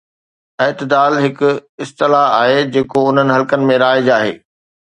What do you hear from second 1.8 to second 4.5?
اصطلاح آهي جيڪو انهن حلقن ۾ رائج آهي.